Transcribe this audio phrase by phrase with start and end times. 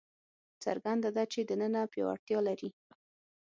[0.63, 2.69] څرګنده ده چې دننه پیاوړتیا لري.